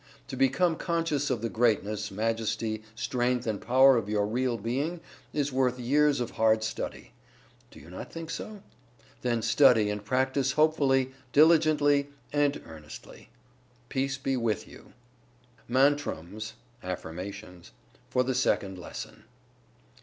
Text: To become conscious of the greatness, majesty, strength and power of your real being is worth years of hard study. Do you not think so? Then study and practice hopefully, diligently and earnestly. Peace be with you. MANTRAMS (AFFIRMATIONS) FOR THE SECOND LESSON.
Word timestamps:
To 0.29 0.35
become 0.35 0.77
conscious 0.77 1.29
of 1.29 1.43
the 1.43 1.49
greatness, 1.49 2.09
majesty, 2.09 2.81
strength 2.95 3.45
and 3.45 3.61
power 3.61 3.97
of 3.97 4.09
your 4.09 4.25
real 4.25 4.57
being 4.57 4.99
is 5.31 5.53
worth 5.53 5.77
years 5.79 6.19
of 6.19 6.31
hard 6.31 6.63
study. 6.63 7.11
Do 7.69 7.79
you 7.79 7.87
not 7.91 8.11
think 8.11 8.31
so? 8.31 8.63
Then 9.21 9.43
study 9.43 9.91
and 9.91 10.03
practice 10.03 10.53
hopefully, 10.53 11.11
diligently 11.33 12.09
and 12.33 12.63
earnestly. 12.65 13.29
Peace 13.89 14.17
be 14.17 14.35
with 14.35 14.67
you. 14.67 14.93
MANTRAMS 15.67 16.53
(AFFIRMATIONS) 16.81 17.69
FOR 18.09 18.23
THE 18.23 18.33
SECOND 18.33 18.79
LESSON. 18.79 19.25